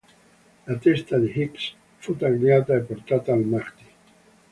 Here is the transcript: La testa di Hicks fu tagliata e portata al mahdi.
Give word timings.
La 0.69 0.77
testa 0.85 1.19
di 1.19 1.27
Hicks 1.31 1.75
fu 1.97 2.15
tagliata 2.15 2.73
e 2.73 2.79
portata 2.79 3.33
al 3.33 3.41
mahdi. 3.43 3.85